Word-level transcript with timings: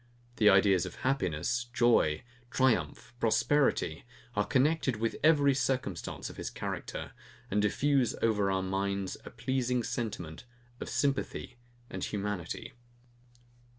The 0.37 0.49
ideas 0.49 0.87
of 0.87 0.95
happiness, 1.05 1.65
joy, 1.73 2.23
triumph, 2.49 3.13
prosperity, 3.19 4.03
are 4.35 4.47
connected 4.47 4.95
with 4.95 5.15
every 5.23 5.53
circumstance 5.53 6.27
of 6.27 6.37
his 6.37 6.49
character, 6.49 7.11
and 7.51 7.61
diffuse 7.61 8.15
over 8.19 8.49
our 8.49 8.63
minds 8.63 9.15
a 9.25 9.29
pleasing 9.29 9.83
sentiment 9.83 10.43
of 10.79 10.89
sympathy 10.89 11.57
and 11.87 12.03
humanity. 12.03 12.73